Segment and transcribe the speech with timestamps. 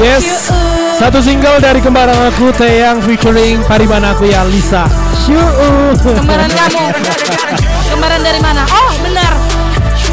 [0.00, 0.48] Yes.
[0.96, 4.88] Satu single dari kembaran aku Teyang featuring Parimanaku ya Lisa.
[6.00, 6.84] Kembaran kamu.
[7.92, 8.64] Kembaran dari mana?
[8.64, 9.49] Oh, benar.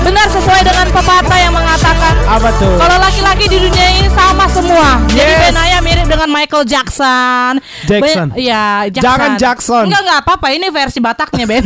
[0.07, 2.79] Benar sesuai dengan pepatah yang mengatakan Apa tuh?
[2.79, 5.03] kalau laki-laki di dunia ini sama semua.
[5.12, 5.42] Jadi Yes.
[5.44, 7.60] Ben Aya mirip dengan Michael Jackson.
[7.83, 8.31] Jackson.
[8.31, 9.03] Ben- Iya, Jackson.
[9.03, 9.83] Jangan Jackson.
[9.92, 11.60] Enggak enggak apa-apa, ini versi Bataknya, Ben.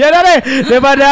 [0.00, 1.10] ya udah deh daripada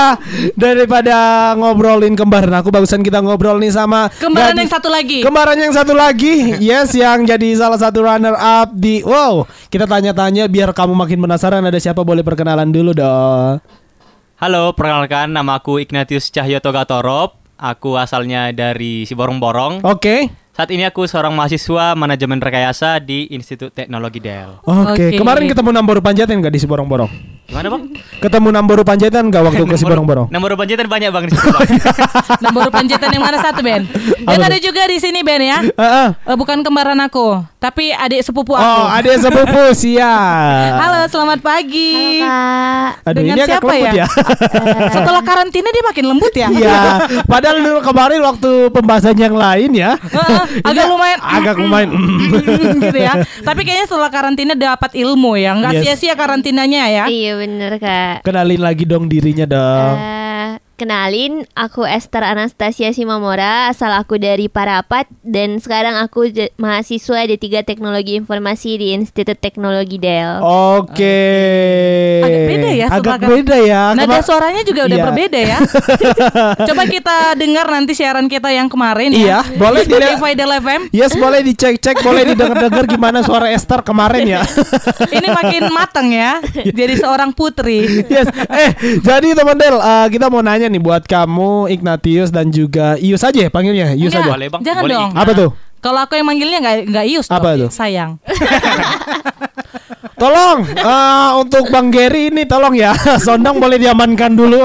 [0.54, 1.16] daripada
[1.56, 5.24] ngobrolin kembaran aku bagusan kita ngobrol nih sama Kembaran yang satu lagi.
[5.24, 10.46] Kembaran yang satu lagi, yes yang jadi salah satu runner up di Wow, kita tanya-tanya
[10.46, 13.81] biar kamu makin penasaran ada siapa boleh perkenalan dulu dong.
[14.42, 17.38] Halo, perkenalkan nama aku Ignatius Cahyoto Gatorop.
[17.62, 19.86] Aku asalnya dari Siborong-Borong.
[19.86, 20.34] Oke.
[20.50, 24.58] Saat ini aku seorang mahasiswa manajemen rekayasa di Institut Teknologi Del.
[24.66, 25.16] Oke, Oke.
[25.16, 27.10] kemarin ketemu Namboru Panjaitan nggak di Siborong-Borong?
[27.46, 27.82] Gimana bang?
[28.18, 30.26] Ketemu Namboru Panjaitan nggak waktu ke Siborong-Borong?
[30.34, 31.46] Nomor panjatan banyak bang di situ.
[31.46, 31.70] Bang.
[32.42, 33.86] Nomor panjatan yang mana satu, Ben?
[34.26, 35.58] Apa ada juga di sini, Ben ya.
[35.70, 36.08] Heeh.
[36.18, 38.66] Eh, bukan kembaran aku, tapi adik sepupu aku.
[38.66, 40.82] Oh, ada sepupu siap.
[40.82, 42.18] Halo, selamat pagi.
[42.18, 43.06] Kak.
[43.06, 43.94] Aduh, Dengan ini agak siapa lembut ya?
[43.94, 44.06] ya.
[44.98, 46.48] Setelah karantina dia makin lembut ya?
[46.50, 46.80] Iya,
[47.24, 49.94] padahal dulu kemarin waktu pembahasan yang lain ya.
[50.18, 51.88] Heeh, agak lumayan agak lumayan.
[52.82, 53.14] gitu ya.
[53.22, 55.82] Tapi kayaknya setelah karantina dapat ilmu ya, nggak Yes.
[55.94, 57.04] sia-sia karantinanya ya.
[57.06, 58.26] Iya bener kak.
[58.26, 59.94] Kenalin lagi dong dirinya dong.
[59.94, 60.21] Eh,
[60.82, 67.62] kenalin, aku Esther Anastasia Simamora, asal aku dari Parapat dan sekarang aku j- mahasiswa D3
[67.62, 70.42] Teknologi Informasi di Institut Teknologi Del.
[70.42, 71.22] Oke.
[72.20, 73.82] Agak beda ya Agak setelah- beda ya.
[73.92, 75.04] Nada Kema- suaranya juga udah Iya.
[75.04, 75.58] berbeda ya.
[76.68, 79.56] Coba kita dengar nanti siaran kita yang kemarin Iya, ya.
[79.56, 79.92] boleh di.
[79.92, 80.80] Spotify Del FM.
[80.90, 84.42] Yes, boleh dicek-cek, boleh didengar-dengar gimana suara Esther kemarin ya.
[85.12, 86.40] Ini makin mateng ya.
[86.78, 87.84] Jadi seorang putri.
[88.04, 88.26] yes.
[88.48, 93.20] Eh, jadi teman Del, eh, kita mau nanya nih buat kamu Ignatius dan juga Ius
[93.20, 94.32] aja ya panggilnya, Ius Enggak, aja.
[94.32, 94.60] Boleh, Bang.
[94.64, 94.96] Jangan Boleh.
[94.96, 95.10] dong.
[95.12, 95.50] Apa tuh?
[95.82, 97.70] Kalau aku yang manggilnya nggak nggak Ius Apa dong, tuh?
[97.74, 98.10] sayang.
[100.22, 102.94] Tolong eh, untuk Bang Gary ini tolong ya,
[103.26, 104.62] Sondang boleh diamankan dulu.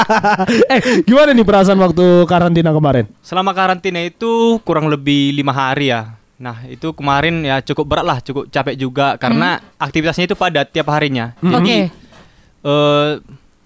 [0.72, 3.10] eh, gimana nih perasaan waktu karantina kemarin?
[3.18, 6.14] Selama karantina itu kurang lebih lima hari ya.
[6.38, 10.86] Nah itu kemarin ya cukup berat lah, cukup capek juga karena aktivitasnya itu padat tiap
[10.94, 11.34] harinya.
[11.42, 11.50] Oke.
[11.50, 11.76] Jadi
[12.62, 13.10] eh,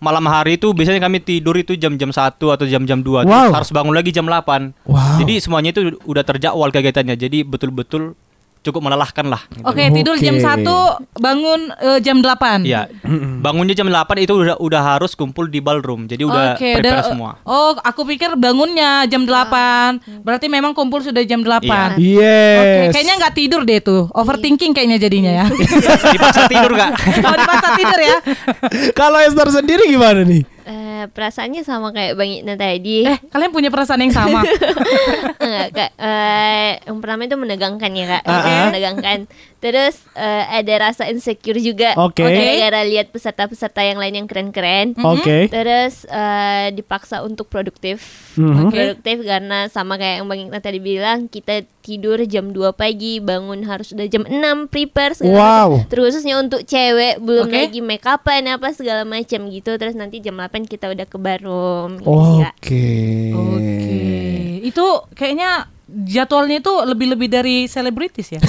[0.00, 3.52] malam hari itu biasanya kami tidur itu jam-jam 1 atau jam-jam 2 terus Wow.
[3.52, 4.72] harus bangun lagi jam 8.
[4.84, 5.20] Wow.
[5.20, 7.14] Jadi semuanya itu udah terjadwal kegiatannya.
[7.14, 8.16] Jadi betul-betul
[8.60, 9.40] cukup melelahkan lah.
[9.48, 9.64] gitu.
[9.64, 10.62] Oke, tidur jam Oke.
[10.62, 12.60] 1, bangun eh, jam 8.
[12.62, 12.92] Iya.
[13.40, 16.04] Bangunnya jam 8 itu udah udah harus kumpul di ballroom.
[16.04, 17.30] Jadi udah Oke, prepare udah- semua.
[17.42, 19.96] Oh, aku pikir bangunnya jam 8.
[20.20, 21.96] Berarti memang kumpul sudah jam 8.
[21.96, 22.44] Iya.
[22.54, 22.92] Oke, Yes.
[22.92, 24.02] kayaknya nggak tidur deh tuh.
[24.12, 25.44] Overthinking kayaknya jadinya ya.
[26.06, 26.90] Dipaksa tidur gak?
[27.16, 28.16] Kalau dipaksa tidur ya.
[29.00, 30.44] Kalau Esther sendiri gimana nih?
[31.00, 33.08] Eh, perasaannya sama kayak Bang Igna tadi.
[33.08, 34.44] Eh, kalian punya perasaan yang sama.
[35.44, 35.90] Enggak, Kak.
[35.96, 38.22] Eh, yang pertama itu menegangkan ya kak.
[38.28, 38.64] Ah, ah.
[38.68, 39.18] Menegangkan.
[39.60, 41.92] Terus eh, ada rasa insecure juga.
[41.94, 42.24] Oke.
[42.24, 44.96] Gara-gara lihat peserta-peserta yang lain yang keren-keren.
[44.96, 45.46] Oke.
[45.46, 48.00] Terus eh, dipaksa untuk produktif.
[48.34, 48.56] Mhm.
[48.66, 48.72] Oke.
[48.72, 53.64] Produktif karena sama kayak yang Bang Igna tadi bilang, kita tidur jam 2 pagi, bangun
[53.64, 55.68] harus udah jam 6 prepare segala Wow.
[55.76, 55.88] macam.
[55.88, 57.56] Terus khususnya untuk cewek, belum Oke.
[57.58, 59.76] lagi make upan apa segala macam gitu.
[59.76, 62.00] Terus nanti jam 8 kita udah ke barum.
[62.00, 62.08] gitu.
[62.08, 62.88] Oke.
[63.30, 64.00] Oke.
[64.62, 65.68] Itu kayaknya
[66.06, 68.40] jadwalnya itu lebih-lebih dari selebritis ya.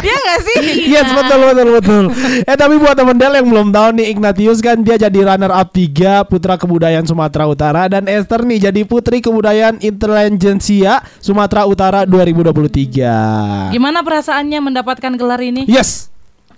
[0.00, 0.58] Iya nggak sih?
[0.86, 2.04] Yes betul betul betul.
[2.44, 5.70] Eh tapi buat temen Del yang belum tahu nih Ignatius kan dia jadi runner up
[5.70, 13.74] 3 Putra Kebudayaan Sumatera Utara dan Esther nih jadi Putri Kebudayaan Intelijensia Sumatera Utara 2023.
[13.74, 15.66] Gimana perasaannya mendapatkan gelar ini?
[15.66, 16.08] Yes,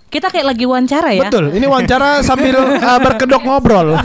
[0.07, 1.27] Kita kayak lagi wawancara ya.
[1.27, 1.51] betul.
[1.51, 3.99] Ini wawancara sambil uh, berkedok ngobrol.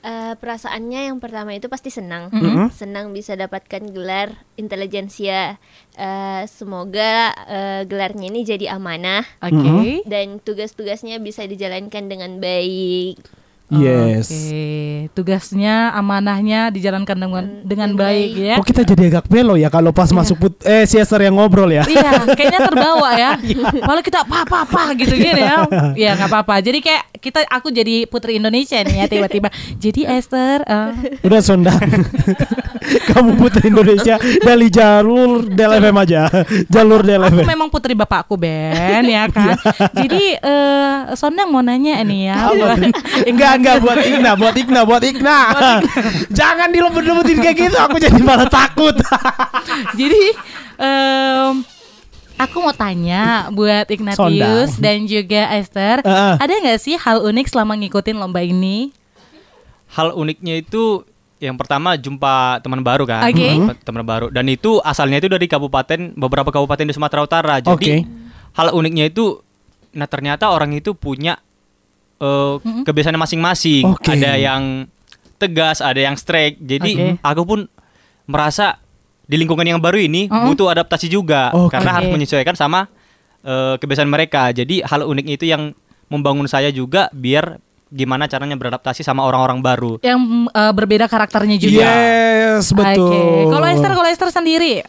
[0.00, 2.72] Eh, perasaannya yang pertama itu pasti senang, Mhm.
[2.72, 5.60] senang bisa dapatkan gelar intelijensia.
[5.92, 10.00] Eh, semoga eh, gelarnya ini jadi amanah Oke.
[10.08, 13.39] dan tugas-tugasnya bisa dijalankan dengan baik.
[13.70, 14.26] Yes.
[14.30, 14.66] Oke,
[15.14, 18.54] tugasnya amanahnya dijalankan dengan dengan dengan baik ya.
[18.58, 21.70] Kok kita jadi agak belo ya kalau pas masuk put eh si Esther yang ngobrol
[21.70, 21.86] ya.
[21.86, 23.30] Iya, kayaknya terbawa ya.
[23.88, 25.58] Malah kita apa apa apa gitu gini ya.
[26.00, 26.64] Ya nggak apa-apa.
[26.64, 29.48] Jadi kayak kita aku jadi putri Indonesia nih ya tiba-tiba.
[29.76, 30.90] Jadi Esther, eh,
[31.24, 31.78] Udah sondang.
[33.12, 36.26] Kamu putri Indonesia dari jalur DLFM aja.
[36.66, 37.46] Jalur aku DLFM.
[37.46, 39.54] memang putri bapakku Ben ya kan.
[39.94, 42.36] Jadi eh Sondang mau nanya nih ya.
[43.28, 45.38] Enggak enggak buat Igna, buat Igna, buat Igna.
[46.40, 48.96] Jangan dilebut-lebutin kayak gitu, aku jadi malah takut.
[50.00, 50.22] Jadi
[50.80, 51.62] em,
[52.40, 54.80] aku mau tanya buat Ignatius Sondang.
[54.80, 56.34] dan juga Esther, Heeh.
[56.40, 58.90] ada nggak sih hal unik selama ngikutin lomba ini?
[59.92, 61.04] Hal uniknya itu
[61.40, 63.28] yang pertama jumpa teman baru kan.
[63.32, 64.26] Jumpa teman baru.
[64.28, 67.54] Dan itu asalnya itu dari kabupaten beberapa kabupaten di Sumatera Utara.
[67.60, 67.94] Jadi Oke.
[68.56, 69.40] hal uniknya itu,
[69.96, 71.40] nah ternyata orang itu punya
[72.20, 73.84] eh, kebiasaan masing-masing.
[73.96, 74.12] Oke.
[74.14, 74.86] Ada yang
[75.40, 76.60] tegas, ada yang strike.
[76.60, 77.24] Jadi Oke.
[77.24, 77.60] aku pun
[78.28, 78.76] merasa
[79.24, 80.52] di lingkungan yang baru ini Mm-mm.
[80.52, 81.72] butuh adaptasi juga Oke.
[81.72, 82.86] karena harus menyesuaikan sama
[83.42, 84.52] eh, kebiasaan mereka.
[84.52, 85.72] Jadi hal unik itu yang
[86.10, 89.92] membangun saya juga biar gimana caranya beradaptasi sama orang-orang baru.
[90.02, 90.20] Yang
[90.50, 91.82] eh, berbeda karakternya juga.
[91.82, 93.10] Yes, betul.
[93.10, 93.50] Oke.
[93.54, 94.82] Kalau Esther, kalau Esther sendiri,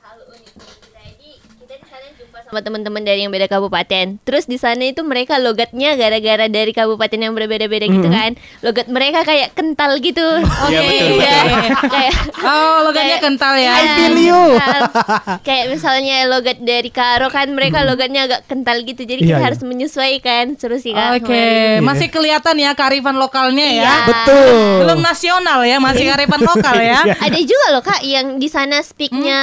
[0.00, 1.30] hal unik terjadi
[1.60, 5.40] kita di sana jumpa sama teman-teman dari yang beda kabupaten terus di sana itu mereka
[5.40, 10.20] logatnya gara-gara dari kabupaten yang berbeda-beda gitu kan logat mereka kayak kental gitu
[10.68, 11.32] oke Iya, betul, iya.
[11.40, 11.88] betul.
[11.96, 12.14] kayak
[12.44, 13.72] oh logatnya kayak- kental ya.
[13.72, 14.42] I feel you.
[14.52, 14.82] kental.
[15.48, 19.46] kayak misalnya logat dari Karo kan mereka logatnya agak kental gitu jadi Iya, kita iya.
[19.48, 21.80] harus menyesuaikan seru sih kak Oke, kemarin.
[21.80, 23.80] masih kelihatan ya kearifan lokalnya ya.
[23.80, 23.96] Iya.
[24.04, 24.52] Betul.
[24.84, 27.00] Belum nasional ya, masih kearifan lokal ya.
[27.00, 29.40] ada juga loh kak yang di sana speaknya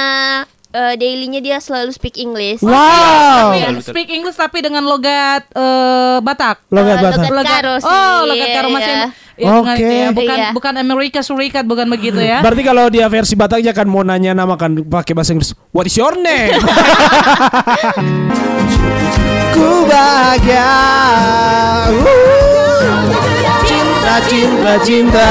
[0.70, 3.52] eh, dailynya dia selalu speak English Wow.
[3.52, 6.62] Tapi speak English tapi dengan logat eh, Batak.
[6.68, 7.28] Logat Eh, Batak.
[7.28, 8.86] logat Karo sih Oh, logat Karo masih.
[8.88, 9.06] iya.
[9.40, 9.80] Ya, bukan Oke.
[9.80, 10.08] itu ya.
[10.12, 10.48] Bukan Iya.
[10.52, 12.38] bukan Amerika Serikat, bukan begitu ya.
[12.40, 15.56] Berarti kalau dia versi Bataknya kan mau nanya nama kan pakai bahasa Inggris.
[15.70, 16.60] What is your name?
[19.50, 20.68] Ku bahagia.
[21.88, 23.08] Uh,
[23.64, 25.28] Cinta, cinta, cinta.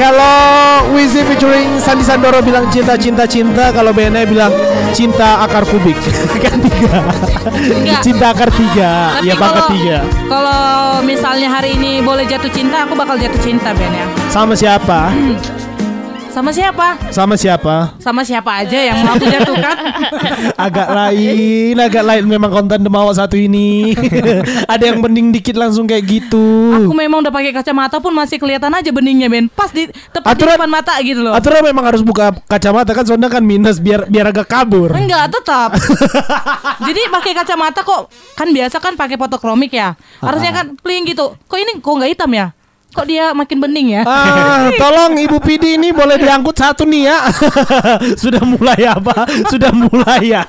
[0.00, 3.68] Kalau Wizzy featuring Sandi Sandoro bilang cinta, cinta, cinta.
[3.68, 4.48] Kalau BNI bilang
[4.96, 5.92] cinta akar kubik.
[6.44, 7.04] kan tiga.
[8.00, 9.20] Cinta akar tiga.
[9.20, 9.98] Tapi Ya kalau- tiga.
[10.24, 10.60] Kalau
[11.04, 14.08] misalnya hari ini boleh jatuh cinta, aku bakal jatuh cinta Ben ya.
[14.32, 15.12] Sama siapa?
[16.30, 16.94] Sama siapa?
[17.10, 17.76] Sama siapa?
[17.98, 19.76] Sama siapa aja yang mau aku jatuhkan?
[20.70, 23.92] agak lain, agak lain memang konten Demawa satu ini.
[24.72, 26.70] Ada yang bening dikit langsung kayak gitu.
[26.86, 29.50] Aku memang udah pakai kacamata pun masih kelihatan aja beningnya Ben.
[29.50, 31.34] Pas di tepat di Aturan- depan mata gitu loh.
[31.34, 34.94] Aturan memang harus buka kacamata kan soalnya kan minus biar biar agak kabur.
[34.94, 35.74] Enggak, tetap.
[36.86, 38.06] Jadi pakai kacamata kok
[38.38, 39.98] kan biasa kan pakai fotokromik ya.
[40.22, 41.34] Harusnya kan pling gitu.
[41.50, 42.54] Kok ini kok nggak hitam ya?
[42.90, 44.02] Kok dia makin bening ya?
[44.02, 47.18] Ah, tolong Ibu Pidi ini boleh diangkut satu nih ya.
[48.22, 49.30] Sudah mulai apa?
[49.46, 50.42] Sudah mulai ya.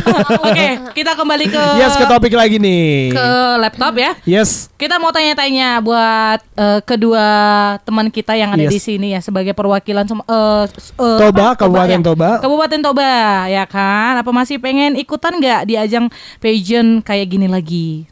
[0.46, 3.10] Oke, kita kembali ke Yes, ke topik lagi nih.
[3.10, 3.26] ke
[3.58, 4.14] laptop ya.
[4.22, 4.70] Yes.
[4.74, 7.26] Kita mau tanya-tanya buat eh, kedua
[7.82, 8.72] teman kita yang ada Yes.
[8.72, 11.66] di sini ya sebagai perwakilan eh, s- eh, Toba, apa?
[11.66, 12.06] Kabupaten ya.
[12.06, 12.30] Toba.
[12.38, 13.10] Kabupaten Toba
[13.48, 14.14] ya kan?
[14.16, 16.06] Apa masih pengen ikutan nggak di ajang
[16.38, 18.06] pageant kayak gini lagi?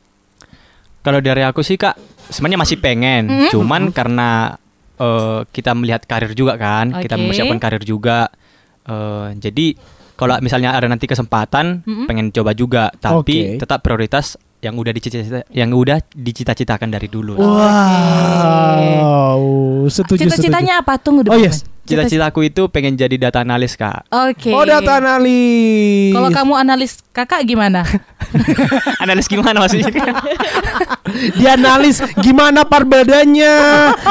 [1.00, 1.94] Kalau dari aku sih kak,
[2.28, 3.50] sebenarnya masih pengen, Mm-hmm.
[3.50, 4.56] cuman karena
[4.96, 7.20] eh, kita melihat karir juga kan, kita Oke.
[7.20, 8.31] mempersiapkan karir juga.
[8.84, 9.76] eh, jadi
[10.17, 12.06] kalau misalnya ada nanti kesempatan, Mm-mm.
[12.06, 13.61] pengen coba juga, tapi Oke.
[13.61, 17.39] tetap prioritas yang udah dicita yang udah dicita-citakan dari dulu.
[18.67, 19.31] Wow.
[19.87, 20.27] Setuju, setuju.
[20.27, 20.99] Cita-citanya apa?
[20.99, 21.47] Tunggu Oh, dulu.
[21.47, 21.63] yes.
[21.87, 24.11] Cita-citaku itu pengen jadi data analis kak.
[24.11, 24.51] Oke.
[24.51, 26.11] Oh, data analis.
[26.11, 27.87] Kalau kamu analis kakak gimana?
[29.07, 29.95] analis gimana maksudnya?
[31.39, 33.55] dia analis gimana perbedaannya,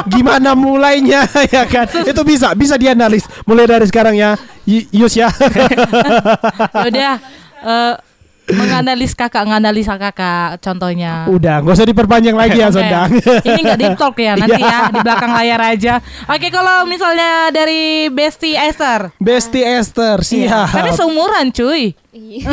[0.07, 1.84] gimana mulainya ya kan.
[1.84, 4.40] Itu bisa, bisa dianalis mulai dari sekarang ya.
[4.63, 5.28] Y- Yus ya.
[6.72, 7.13] ya udah
[7.60, 7.94] eh,
[8.53, 11.25] menganalis kakak, menganalisa kakak contohnya.
[11.25, 12.69] Udah, nggak usah diperpanjang lagi ya.
[12.69, 13.09] Sondang.
[13.47, 14.69] Ini nggak deep talk ya nanti Iya.
[14.69, 15.94] ya di belakang layar aja.
[16.27, 19.09] Oke kalau misalnya dari Besti Esther.
[19.18, 20.68] Besti Esther, Iya.
[20.68, 20.68] siap.
[20.75, 21.95] Tapi seumuran cuy.
[22.16, 22.48] Iya.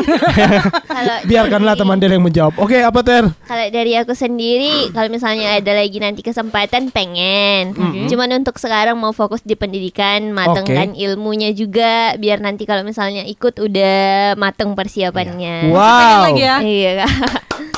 [0.98, 2.58] kalau Biarkanlah teman Del yang menjawab.
[2.58, 3.30] Oke, apa Ter?
[3.46, 7.70] Kalau dari aku sendiri, kalau misalnya ada lagi nanti kesempatan pengen.
[8.10, 13.62] Cuman untuk sekarang mau fokus di pendidikan, matengkan ilmunya juga biar nanti kalau misalnya ikut
[13.62, 15.70] udah mateng persiapannya.
[15.70, 16.22] Pengen Wow.
[16.26, 16.56] lagi ya.
[16.58, 17.10] Iya Kak.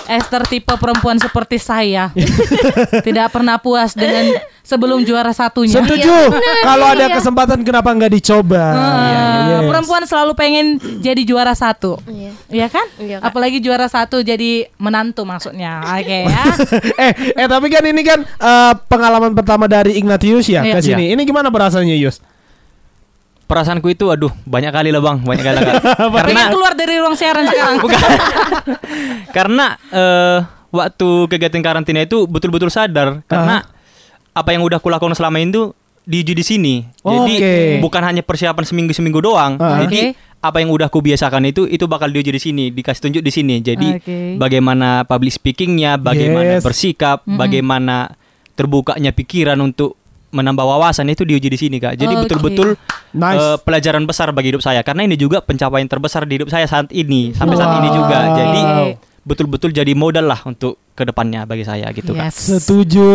[0.05, 2.12] Esther tipe perempuan seperti saya.
[3.07, 5.76] Tidak pernah puas dengan sebelum juara satunya.
[5.76, 6.09] Setuju.
[6.09, 7.14] Iya, bener, Kalau ada iya.
[7.21, 8.64] kesempatan kenapa nggak dicoba?
[8.64, 9.59] Ah, Iya, iya.
[9.68, 10.66] Perempuan selalu pengen
[11.04, 12.00] jadi juara satu.
[12.09, 12.33] Iya.
[12.49, 12.87] Iya kan?
[12.97, 13.28] Iya, Kak.
[13.30, 15.85] Apalagi juara satu jadi menantu maksudnya.
[15.85, 16.44] Oke ya.
[17.04, 20.80] eh, eh tapi kan ini kan eh, pengalaman pertama dari Ignatius ya Iya.
[20.80, 21.12] ke sini.
[21.12, 22.25] Ini gimana perasaannya, Yus?
[23.44, 25.76] Perasaanku itu, aduh banyak kali lah bang, banyak kali lah Kak.
[26.09, 27.76] Pengen Karena keluar dari ruang siaran sekarang.
[27.85, 28.00] Bukan.
[29.37, 30.38] karena eh,
[30.73, 33.74] waktu kegiatan karantina itu betul-betul sadar karena
[34.35, 35.71] apa yang udah kulakukan selama itu
[36.05, 36.75] diuji di sini.
[37.00, 37.55] Jadi Oke.
[37.81, 39.57] bukan hanya persiapan seminggu-seminggu doang.
[39.57, 39.81] Ah.
[39.81, 40.43] Jadi Oke.
[40.45, 43.55] apa yang udah kubiasakan itu itu bakal diuji di sini, dikasih tunjuk di sini.
[43.59, 44.17] Jadi Oke.
[44.37, 46.62] bagaimana public speakingnya, bagaimana Yes.
[46.62, 48.12] bersikap, bagaimana
[48.53, 49.97] terbukanya pikiran untuk
[50.29, 51.95] menambah wawasan itu diuji di sini kak.
[51.95, 52.23] Jadi Oke.
[52.26, 52.69] betul-betul
[53.14, 53.38] Nice.
[53.38, 56.91] eh, pelajaran besar bagi hidup saya karena ini juga pencapaian terbesar di hidup saya saat
[56.91, 58.19] ini sampai saat ini juga.
[58.21, 58.37] Wow.
[58.37, 58.61] Jadi
[59.25, 62.14] betul-betul jadi modal lah untuk ke depannya bagi saya gitu.
[62.14, 62.38] Yes.
[62.56, 63.06] Setuju.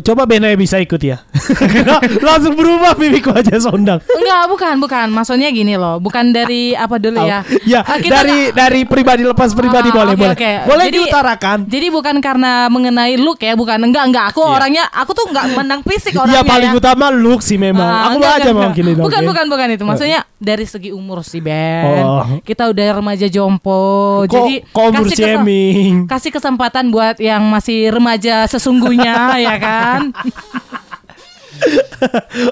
[0.00, 1.24] Coba Benai bisa ikut ya.
[2.20, 4.04] Langsung berubah mimikku aja sondang.
[4.04, 5.06] Enggak, bukan, bukan.
[5.08, 7.40] Maksudnya gini loh, bukan dari apa dulu ya?
[7.64, 10.36] Ya, Ah, kita dari nggak- dari pribadi lepas pribadi Ah, boleh oke, boleh.
[10.36, 10.52] oke.
[10.66, 11.58] Boleh Jadi- diutarakan.
[11.66, 14.24] Jadi bukan karena mengenai look ya, bukan enggak enggak.
[14.30, 16.44] Aku orangnya, aku tuh enggak menang fisik Ya orangnya.
[16.44, 17.80] paling utama look sih memang.
[17.82, 18.76] Ah, Aku enggak, aja enggak.
[18.98, 19.28] Bukan, oke?
[19.30, 19.84] bukan, bukan itu.
[19.88, 22.04] Maksudnya dari segi umur sih Ben.
[22.04, 22.24] Oh.
[22.40, 23.80] Kita udah remaja jompo.
[24.22, 29.16] Kok- jadi kasih kesem- kasih kesempatan buat yang masih remaja sesungguhnya
[29.46, 30.10] ya kan.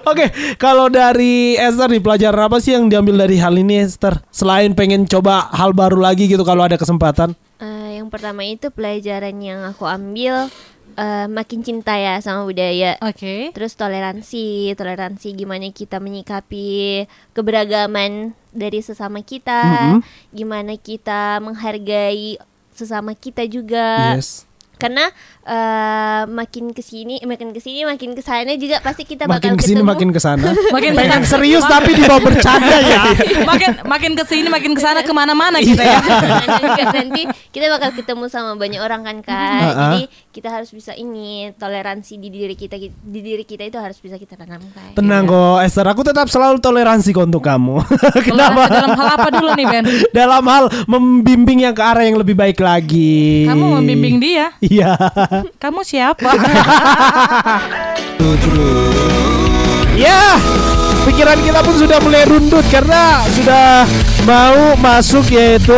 [0.04, 0.28] Oke,
[0.60, 4.20] kalau dari Esther nih pelajaran apa sih yang diambil dari hal ini Esther?
[4.28, 7.32] Selain pengen coba hal baru lagi gitu kalau ada kesempatan.
[7.58, 10.52] Eh, yang pertama itu pelajaran yang aku ambil
[10.94, 13.00] eh, makin cinta ya sama budaya.
[13.00, 13.48] Oke.
[13.54, 20.00] Terus toleransi, toleransi gimana kita menyikapi keberagaman dari sesama kita, Mhm.
[20.34, 22.36] gimana kita menghargai
[22.78, 24.14] sesama kita juga.
[24.14, 24.46] Yes.
[24.78, 25.10] Karena
[25.42, 29.58] eh, makin ke sini, makin ke sini, makin ke sana juga pasti kita Makin bakal
[29.58, 29.90] ke sini ketemu.
[29.90, 30.48] makin ke sana.
[30.78, 33.10] Makin pengen serius tapi dibawa bercanda ya.
[33.50, 35.98] makin makin ke sini makin ke sana ke mana-mana kita ya.
[35.98, 39.34] Karena juga nanti kita bakal ketemu sama banyak orang kan kak.
[39.58, 39.74] Uh-uh.
[39.74, 40.02] Jadi
[40.38, 44.38] kita harus bisa ini toleransi di diri kita di diri kita itu harus bisa kita
[44.38, 44.94] tanamkan.
[44.94, 47.82] Tenang kok Esther, aku tetap selalu toleransi kok untuk kamu.
[47.82, 48.62] Toleransi Kenapa?
[48.70, 49.84] dalam hal apa dulu nih Ben?
[50.18, 53.50] Dalam hal membimbing yang ke arah yang lebih baik lagi.
[53.50, 54.54] Kamu membimbing dia?
[54.62, 54.94] Iya.
[55.66, 56.30] Kamu siapa?
[59.98, 60.38] Ya,
[61.02, 63.90] pikiran kita pun sudah mulai rundut karena sudah
[64.22, 65.74] mau masuk yaitu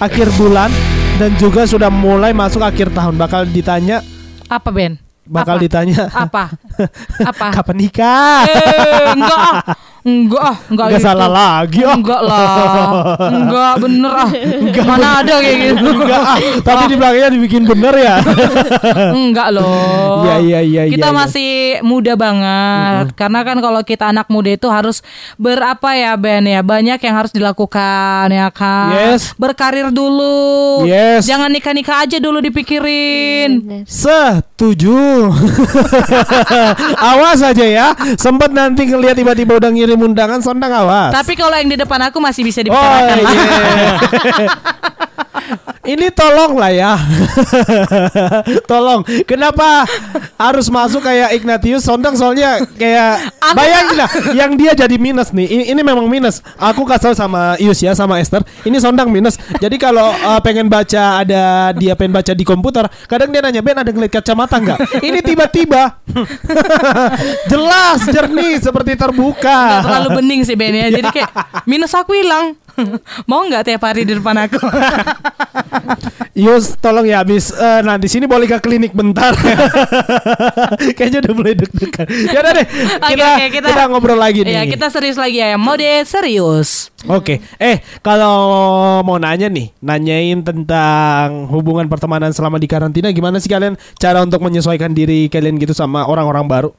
[0.00, 0.72] akhir bulan
[1.20, 3.20] dan juga sudah mulai masuk akhir tahun.
[3.20, 4.00] Bakal ditanya,
[4.48, 4.96] apa Ben?
[5.28, 5.62] bakal apa?
[5.62, 6.44] ditanya Apa?
[7.30, 7.46] Apa?
[7.60, 8.48] kapan nikah?
[8.48, 9.52] Eh, enggak.
[10.00, 11.06] Enggak ah, enggak Gak gitu.
[11.12, 11.92] salah lagi oh.
[11.92, 12.88] Enggak lah.
[13.28, 14.30] Enggak bener ah.
[14.88, 15.86] Mana ada kayak gitu.
[15.92, 18.16] Enggak ah, tapi di belakangnya dibikin bener ya.
[19.20, 20.24] Enggak loh.
[20.24, 21.16] Iya, iya, iya, Kita iya.
[21.16, 21.50] masih
[21.84, 23.12] muda banget.
[23.12, 25.04] Karena kan kalau kita anak muda itu harus
[25.36, 26.64] berapa ya Ben ya?
[26.64, 28.96] Banyak yang harus dilakukan ya kan.
[28.96, 29.36] Yes.
[29.36, 30.88] Berkarir dulu.
[30.88, 31.28] Yes.
[31.28, 33.60] Jangan nikah-nikah aja dulu dipikirin.
[33.60, 33.84] Bener.
[33.84, 35.28] Setuju.
[37.12, 37.92] awas aja ya.
[38.16, 41.10] Sempat nanti ngelihat tiba-tiba udah ngirim undangan, sondang awas.
[41.10, 43.32] Tapi kalau yang di depan aku masih bisa Oh dibicarakan lah.
[43.34, 43.94] iya.
[45.90, 46.94] Ini tolong lah ya.
[48.70, 49.02] tolong.
[49.26, 49.82] Kenapa
[50.38, 55.50] harus masuk kayak Ignatius Sondang soalnya kayak bayangin lah yang dia jadi minus nih.
[55.50, 56.46] Ini, ini memang minus.
[56.54, 58.46] Aku kasih sama Ius ya sama Esther.
[58.62, 59.34] Ini Sondang minus.
[59.58, 63.74] Jadi kalau uh, pengen baca ada dia pengen baca di komputer, kadang dia nanya, "Ben
[63.74, 65.98] ada ngeliat kacamata nggak?" Ini tiba-tiba
[67.50, 69.82] jelas jernih seperti terbuka.
[69.82, 70.86] terlalu bening sih Ben ya.
[71.02, 71.30] Jadi kayak
[71.70, 72.54] minus aku hilang.
[73.30, 74.60] Mau nggak tiap hari di depan aku?
[76.40, 79.34] Yus, tolong ya habis eh, nah di sini boleh ke klinik bentar.
[80.96, 82.06] Kayaknya udah mulai deg-degan.
[82.30, 84.54] Ya udah deh, Oke, kita, oke, kita ngobrol lagi nih.
[84.56, 85.58] Iya, kita serius lagi ya.
[85.58, 86.88] Mode serius.
[87.10, 93.50] Oke, eh kalau mau nanya nih, nanyain tentang hubungan pertemanan selama di karantina, gimana sih
[93.50, 96.70] kalian cara untuk menyesuaikan diri kalian gitu sama orang-orang baru?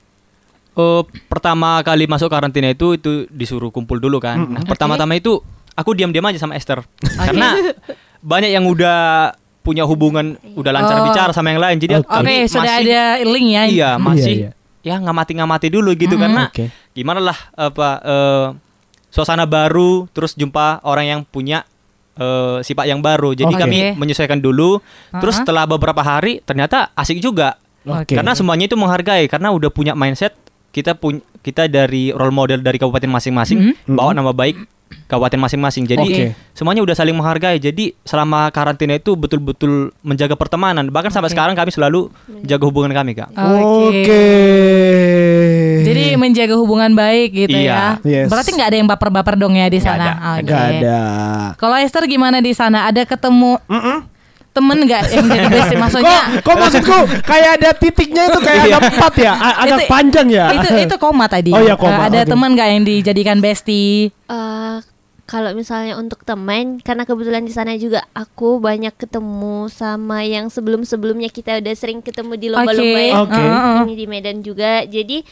[0.71, 4.39] Oh, pertama kali masuk karantina itu itu disuruh kumpul dulu kan.
[4.39, 5.43] Nah, pertama-tama itu
[5.73, 6.83] aku diam-diam aja sama Esther.
[6.99, 7.55] Karena
[8.19, 11.05] banyak yang udah punya hubungan udah lancar Oh.
[11.05, 11.77] bicara sama yang lain.
[11.77, 12.05] Jadi Oke.
[12.05, 13.63] Oke, kami sudah masih- ada link ya.
[13.65, 14.03] Iya, Hmm.
[14.03, 14.49] masih Iya,
[14.81, 16.23] ya ngamati-ngamati dulu gitu Hmm.
[16.25, 16.65] karena Oke.
[16.91, 18.47] gimana lah apa eh,
[19.07, 21.61] suasana baru terus jumpa orang yang punya
[22.11, 23.31] eh, sifat yang baru.
[23.31, 23.61] Jadi Oke.
[23.61, 24.83] kami menyesuaikan dulu.
[25.15, 25.47] Terus Uh-huh.
[25.47, 27.55] setelah beberapa hari ternyata asik juga.
[27.81, 28.13] Oke.
[28.13, 30.35] Karena semuanya itu menghargai karena udah punya mindset
[30.69, 33.95] kita punya kita dari role model dari kabupaten masing-masing Mhm.
[33.95, 34.53] bawa nama baik
[35.05, 35.83] kabupaten masing-masing.
[35.83, 36.25] Jadi Oke.
[36.51, 37.57] semuanya udah saling menghargai.
[37.57, 40.87] Jadi selama karantina itu betul-betul menjaga pertemanan.
[40.87, 41.35] Bahkan sampai Oke.
[41.35, 42.07] sekarang kami selalu
[42.41, 43.29] jaga hubungan kami, Kak.
[43.33, 44.23] Oke.
[45.81, 47.97] Jadi menjaga hubungan baik gitu Iya.
[47.99, 48.23] ya.
[48.23, 48.27] Yes.
[48.29, 50.05] Berarti nggak ada yang baper-baper dong ya di Nggak sana.
[50.05, 50.13] ada.
[50.37, 50.47] Oke.
[50.47, 50.99] Gak ada.
[51.57, 52.85] Kalau Esther gimana di sana?
[52.85, 53.97] Ada ketemu Mm-mm.
[54.51, 55.75] Temen nggak yang jadi besti?
[55.75, 59.89] Maksudnya Kok, kok maksudku kayak ada titiknya itu kayak ada empat ya, A- agak Itu-
[59.89, 60.45] panjang ya.
[60.53, 61.49] itu itu koma tadi.
[61.49, 62.29] Oh iya, koma, Eh, ada oke.
[62.29, 64.11] teman nggak yang dijadikan bestie?
[64.27, 64.77] Eh,
[65.23, 71.27] kalau misalnya untuk teman, karena kebetulan di sana juga aku banyak ketemu sama yang sebelum-sebelumnya
[71.27, 73.39] kita udah sering ketemu di lomba-lomba yang Oke.
[73.39, 73.77] Heeh.
[73.81, 74.83] ini di Medan juga.
[74.83, 75.23] Jadi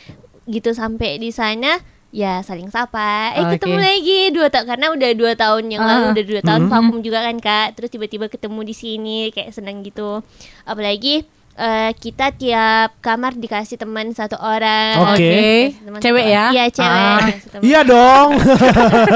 [0.46, 1.76] gitu sampai di sana
[2.10, 3.34] ya saling sapa.
[3.34, 3.52] Eh Oke.
[3.56, 6.12] ketemu lagi dua tahun karena udah dua tahun yang lalu Ah.
[6.12, 6.70] udah dua tahun Mhm.
[6.70, 7.68] vakum juga kan kak.
[7.78, 10.26] Terus tiba-tiba ketemu di sini kayak seneng gitu.
[10.64, 11.24] Apalagi
[11.60, 15.12] eh, kita tiap kamar dikasih teman satu orang.
[15.12, 15.20] Oke.
[15.20, 16.46] Dikasih teman Cewek ya?
[16.56, 16.96] Iya cewek.
[16.96, 17.28] Ah.
[17.60, 18.30] Iya dong.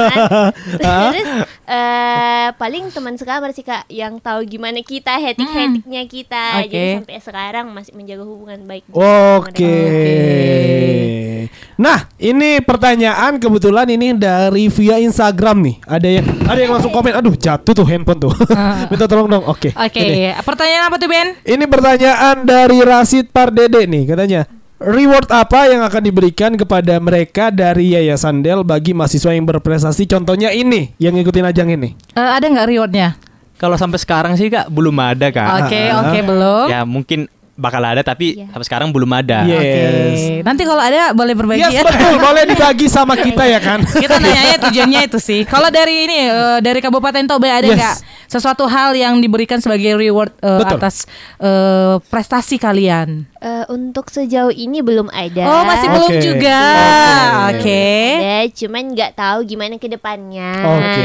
[0.84, 1.28] Terus
[1.64, 6.44] eh, paling teman sekamar sih kak yang tahu gimana kita hetik-hetiknya kita.
[6.60, 6.68] Oke.
[6.68, 8.84] Jadi sampai sekarang masih menjaga hubungan baik.
[8.92, 9.74] Oke.
[11.74, 15.76] Nah, ini pertanyaan kebetulan ini dari via Instagram nih.
[15.82, 17.18] Ada yang ada yang langsung komen.
[17.18, 18.32] Aduh, jatuh tuh handphone tuh.
[18.90, 19.44] Minta tolong dong.
[19.50, 19.74] Oke.
[19.74, 20.38] Oke, Ini.
[20.46, 21.34] pertanyaan apa tuh Ben?
[21.42, 24.42] Ini pertanyaan dari Rasid Pardede nih katanya.
[24.82, 30.04] Reward apa yang akan diberikan kepada mereka dari Yayasan Del bagi mahasiswa yang berprestasi?
[30.04, 31.94] Contohnya ini, yang ngikutin ajang ini.
[32.12, 33.14] Eh, ada nggak rewardnya?
[33.54, 35.64] Kalau sampai sekarang sih kak belum ada kak.
[35.64, 36.02] Oke, Ah.
[36.04, 36.66] oke belum.
[36.68, 38.50] Ya mungkin bakal ada tapi Iya.
[38.50, 39.46] sampai sekarang belum ada.
[39.46, 39.54] Oke.
[39.54, 40.22] Yes.
[40.42, 41.82] Nanti kalau ada boleh berbagi Yes, ya.
[41.82, 42.18] betul.
[42.18, 43.78] Boleh dibagi sama kita ya kan?
[43.80, 45.46] Kita nanya tujuannya itu sih.
[45.46, 47.78] Kalau dari ini eh, dari Kabupaten Toba ada Yes.
[47.78, 47.96] nggak
[48.26, 50.78] sesuatu hal yang diberikan sebagai reward Betul.
[50.78, 51.06] atas
[51.38, 53.30] eh, prestasi kalian?
[53.44, 55.44] Eh, untuk sejauh ini belum ada.
[55.44, 56.24] Oh masih belum Oke.
[56.24, 56.60] juga.
[57.52, 57.84] Oke.
[58.16, 60.50] Ada, cuman nggak tahu gimana ke depannya.
[60.64, 60.80] Oke.
[60.80, 61.02] Ke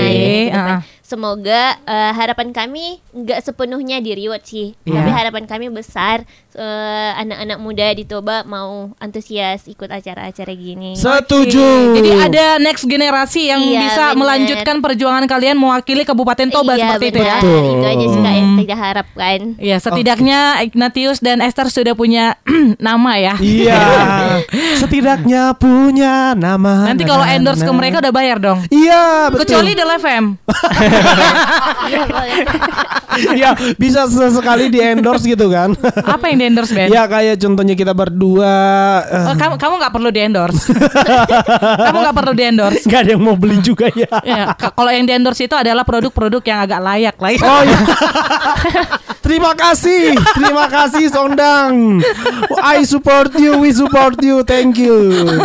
[0.48, 0.56] depan.
[0.56, 0.82] ah.
[1.04, 4.94] Semoga eh, harapan kami nggak sepenuhnya di reward sih, Iya.
[4.94, 6.22] tapi harapan kami besar
[6.54, 10.94] eh, anak-anak muda di Toba mau antusias ikut acara-acara gini.
[10.94, 11.98] Setuju.
[11.98, 14.18] Jadi ada next generasi yang Iya, bisa bener.
[14.22, 17.38] melanjutkan perjuangan kalian mewakili Kabupaten Toba iya, seperti itu ya.
[17.42, 17.66] Betul.
[17.74, 19.40] Itu aja sih Kak, yang kita harapkan.
[19.58, 22.29] Ya, setidaknya Ignatius dan Esther sudah punya
[22.90, 23.36] nama ya.
[23.40, 23.82] Iya.
[24.82, 26.90] Setidaknya punya nama.
[26.90, 28.60] Nanti kalau endorse ke mereka udah bayar dong.
[28.70, 29.46] Iya, betul.
[29.46, 30.26] Kecuali Del FM.
[31.90, 32.02] Iya.
[33.20, 35.74] Iya, bisa sesekali di endorse gitu kan.
[36.16, 36.88] Apa yang di endorse Ben?
[36.94, 38.54] Ya kayak contohnya kita berdua
[39.10, 40.64] eh, Oh, kamu kamu nggak perlu di endorse.
[41.84, 42.84] kamu nggak perlu di endorse.
[42.86, 44.10] nggak ada yang mau beli juga ya.
[44.24, 47.42] Ya, kalau yang di endorse itu adalah produk-produk yang agak layak lah ya.
[47.44, 47.80] Oh iya.
[49.26, 52.00] terima kasih, terima kasih Sondang.
[52.60, 54.96] I support you, we support you, thank you.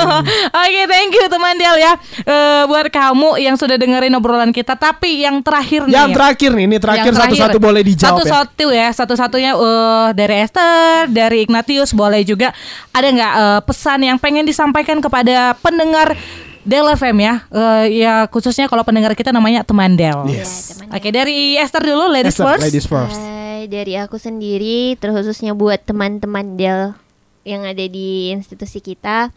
[0.65, 1.93] Oke, thank you teman Del ya.
[2.25, 5.95] Eh, buat kamu yang sudah dengerin obrolan kita, tapi yang terakhir nih.
[5.95, 8.13] Yang terakhir nih, ini terakhir satu-satu boleh dijawab ya.
[8.21, 12.51] Satu-satu ya, satu-satunya eh, dari Esther, dari Ignatius boleh juga.
[12.91, 16.19] Ada nggak eh, pesan yang pengen disampaikan kepada pendengar
[16.65, 17.35] Del FM ya?
[17.53, 20.25] Eh, ya khususnya kalau pendengar kita namanya teman Del.
[20.33, 20.81] Yes.
[20.81, 22.65] Ya, teman Oke, dari Esther dulu, ladies Esther, first.
[22.65, 23.21] ladies first.
[23.21, 26.97] Hai, dari aku sendiri terkhususnya buat teman-teman Del
[27.45, 29.29] yang ada di institusi kita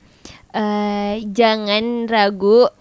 [0.55, 2.71] eh, jangan ragu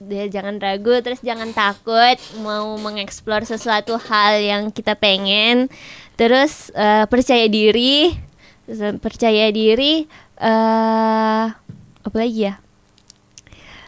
[0.00, 5.68] Del, jangan ragu terus jangan takut mau mengeksplor sesuatu hal yang kita pengen
[6.16, 8.16] terus eh, percaya diri
[9.04, 10.08] percaya diri
[10.40, 11.46] eh
[12.00, 12.56] apa lagi ya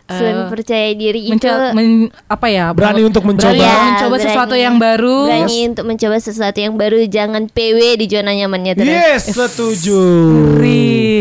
[0.04, 2.70] selain Eh, percaya diri itu men- apa ya?
[2.70, 3.48] Berani untuk mencoba.
[3.48, 4.24] Berani Iya, mencoba berani.
[4.24, 5.16] sesuatu yang baru.
[5.24, 10.00] berani untuk mencoba sesuatu yang baru jangan PW di zona nyamannya terus Yes, setuju.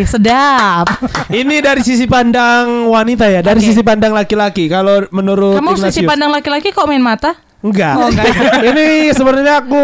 [0.03, 0.85] Sedap.
[1.31, 3.67] Ini dari sisi pandang wanita ya, dari Oke.
[3.67, 4.65] sisi pandang laki-laki.
[4.65, 6.09] Kalau menurut Kamu sisi Ignatius.
[6.09, 7.37] pandang laki-laki kok main mata?
[7.61, 7.93] Enggak.
[7.97, 8.25] Oh, enggak.
[8.73, 9.81] Ini sebenarnya aku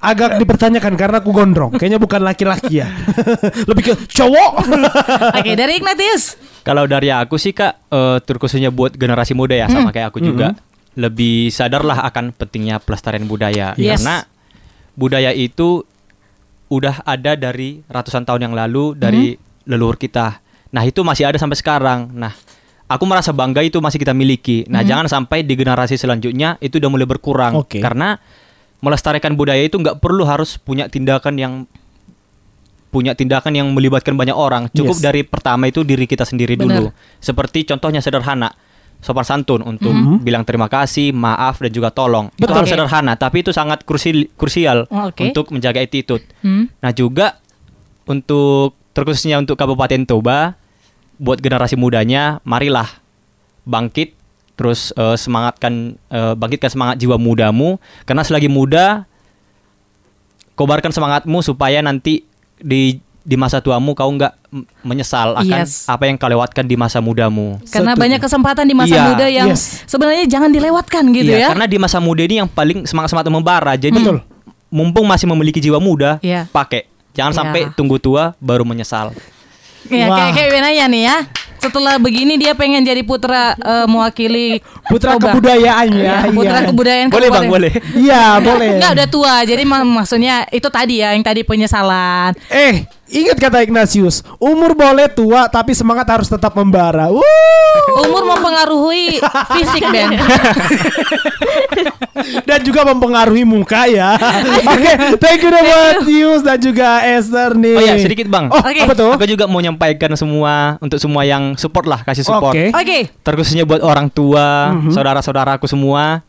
[0.00, 1.72] agak dipertanyakan karena aku gondrong.
[1.72, 2.88] Kayaknya bukan laki-laki ya.
[3.70, 4.52] Lebih ke cowok.
[5.40, 6.36] Oke, dari Ignatius.
[6.64, 10.56] Kalau dari aku sih kak, eh, terkhususnya buat generasi muda ya sama kayak aku juga,
[10.96, 13.76] lebih sadarlah akan pentingnya pelestarian budaya.
[13.76, 14.00] Yes.
[14.00, 14.24] Karena
[14.96, 15.84] budaya itu
[16.72, 19.36] udah ada dari ratusan tahun yang lalu dari
[19.68, 20.40] leluhur kita.
[20.72, 22.08] Nah itu masih ada sampai sekarang.
[22.16, 22.32] Nah
[22.84, 24.64] aku merasa bangga itu masih kita miliki.
[24.68, 27.56] Nah jangan sampai di generasi selanjutnya itu udah mulai berkurang.
[27.56, 27.80] Oke.
[27.80, 28.16] Karena
[28.78, 31.52] melestarikan budaya itu nggak perlu harus punya tindakan yang
[32.88, 34.70] punya tindakan yang melibatkan banyak orang.
[34.70, 35.02] Cukup Yes.
[35.02, 36.68] dari pertama itu diri kita sendiri Benar.
[36.70, 36.88] dulu.
[37.18, 38.54] Seperti contohnya sederhana.
[39.04, 39.92] Sopan santun untuk
[40.24, 42.32] bilang terima kasih, maaf dan juga tolong.
[42.32, 42.56] Itu Betul.
[42.56, 42.74] harus Oke.
[42.78, 45.20] sederhana, tapi itu sangat krusi- krusial Oh, oke.
[45.20, 46.24] untuk menjaga attitude.
[46.40, 46.72] Hmm.
[46.80, 47.36] Nah, juga
[48.06, 50.56] untuk terkhususnya untuk Kabupaten Toba
[51.16, 52.88] buat generasi mudanya, marilah
[53.64, 54.12] bangkit
[54.54, 59.02] terus eh, semangatkan eh, bangkitkan semangat jiwa mudamu karena selagi muda
[60.54, 62.22] kobarkan semangatmu supaya nanti
[62.56, 64.36] di di masa tuamu kau nggak
[64.84, 65.88] menyesal akan Yes.
[65.88, 67.56] apa yang kau lewatkan di masa mudamu.
[67.72, 68.02] Karena Setuju.
[68.04, 69.82] banyak kesempatan di masa Iya, muda yang yes.
[69.88, 71.48] sebenarnya jangan dilewatkan gitu Iya, ya.
[71.50, 73.72] Karena di masa muda ini yang paling semangat-semangat membara.
[73.74, 74.20] Jadi Betul.
[74.68, 76.46] mumpung masih memiliki jiwa muda, Iya.
[76.52, 76.84] pakai.
[77.16, 77.38] Jangan Iya.
[77.42, 79.10] sampai tunggu tua baru menyesal.
[79.86, 80.16] Ya, Wah.
[80.18, 81.16] kayak kayak Benaya nih ya.
[81.54, 85.32] Setelah begini dia pengen jadi putra eh, mewakili Putra Toba.
[85.32, 86.28] kebudayaan Ya, ya.
[86.28, 86.68] putra iya.
[86.68, 87.72] kebudayaan Boleh bang, boleh.
[88.04, 88.68] Iya, boleh.
[88.76, 89.34] Enggak udah tua.
[89.42, 92.36] Jadi mak- maksudnya itu tadi ya yang tadi penyesalan.
[92.48, 97.12] Eh, Ingat kata Ignatius, umur boleh tua tapi semangat harus tetap membara.
[97.12, 97.22] Wuh.
[98.02, 99.20] Umur mempengaruhi
[99.54, 100.18] fisik Ben.
[102.44, 104.16] dan juga mempengaruhi muka ya.
[104.74, 107.76] Oke, thank you buat Yus dan juga Esther nih.
[107.76, 108.46] Oh ya sedikit bang.
[108.50, 108.80] Oh, Oke.
[108.84, 109.12] apa tuh?
[109.16, 112.54] Aku juga mau nyampaikan semua untuk semua yang support lah kasih support.
[112.56, 112.72] Oke.
[112.72, 112.98] Oke.
[113.22, 114.92] Terkhususnya buat orang tua, Mhm.
[114.92, 116.24] saudara-saudaraku semua.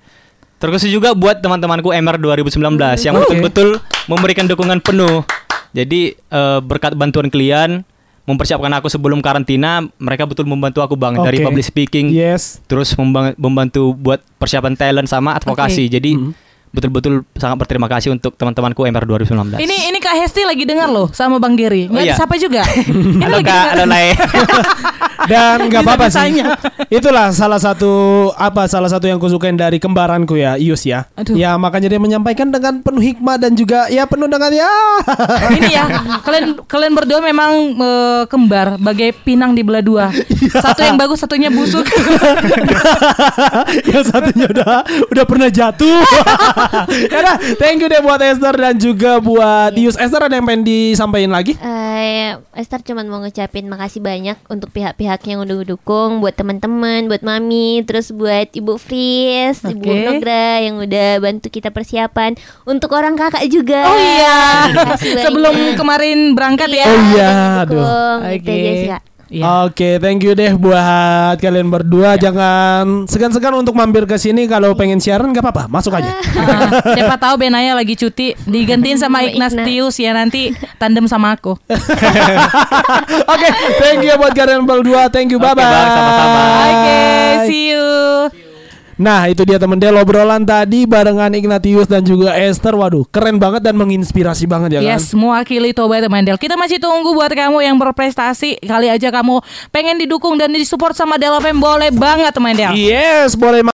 [0.56, 3.28] Terkhusus juga buat teman-temanku MR 2019 yang Oke.
[3.28, 3.70] betul-betul
[4.08, 5.22] memberikan dukungan penuh.
[5.76, 7.84] Jadi eh, berkat bantuan kalian
[8.26, 11.46] mempersiapkan aku sebelum karantina, mereka betul membantu aku bang dari Oke.
[11.46, 12.58] public speaking, Yes.
[12.66, 15.86] terus memba- membantu buat persiapan talent sama advokasi.
[15.88, 16.32] Jadi Mhm.
[16.70, 19.56] betul-betul sangat berterima kasih untuk teman-temanku MR 2019.
[19.58, 21.86] Ini ini Kak Hesti lagi dengar loh sama Bang Giri.
[21.86, 22.14] Nggak Oh, iya.
[22.14, 22.66] disapa juga.
[22.90, 24.08] Ini Halo lagi kak, halo Lai.
[25.26, 26.42] Dan nggak apa-apa sih.
[26.90, 31.10] Itulah salah satu apa salah satu yang kusukain dari kembaranku ya, Ius ya.
[31.18, 31.36] Aduh.
[31.36, 34.72] Ya makanya dia menyampaikan dengan penuh hikmah dan juga ya penuh dengan ya.
[35.58, 35.86] ini ya
[36.22, 40.06] kalian kalian berdua memang eh, kembar bagai pinang di belah dua
[40.54, 41.86] satu yang bagus satunya busuk
[43.92, 46.00] yang satunya udah udah pernah jatuh.
[47.12, 49.98] ya udah, thank you deh buat Esther dan juga buat Ius.
[49.98, 51.58] Esther ada yang pengen disampaikan lagi?
[51.96, 57.24] Eh, Esther cuman mau ngucapin makasih banyak untuk pihak-pihak yang udah dukung, buat teman-teman, buat
[57.24, 60.04] mami, terus buat Ibu Fris, Ibu Oke.
[60.04, 62.36] Nogra yang udah bantu kita persiapan,
[62.68, 63.88] untuk orang kakak juga.
[63.88, 64.40] oh iya
[65.24, 67.30] sebelum kemarin berangkat ya Oh iya,
[67.64, 67.80] aduh.
[67.80, 68.60] dukung, gitu Oke.
[68.60, 69.04] aja sih, Kak.
[69.36, 69.68] Iya.
[69.68, 72.16] Oke, thank you deh buat kalian berdua.
[72.16, 76.08] Jangan segan-segan untuk mampir ke sini kalau pengen siaran nggak apa-apa, masuk aja.
[76.46, 81.58] Ah, siapa tahu Benaya lagi cuti digantiin sama Ignatius ya nanti tandem sama aku.
[83.34, 83.48] Oke,
[83.82, 85.10] thank you buat kalian berdua.
[85.10, 85.90] Thank you, bye Oke, bye.
[85.90, 86.42] Sama-sama.
[86.70, 87.00] Oke,
[87.50, 87.65] see you.
[88.96, 92.72] Nah, itu dia temen Del obrolan tadi barengan Ignatius dan juga Esther.
[92.80, 94.96] Waduh, keren banget dan menginspirasi banget ya kan.
[94.96, 96.40] Yes, mewakili Toba teman Del.
[96.40, 98.64] Kita masih tunggu buat kamu yang berprestasi.
[98.64, 99.44] Kali aja kamu
[99.76, 102.72] pengen didukung dan disupport sama Del FM boleh banget teman Del.
[102.72, 103.60] Yes, boleh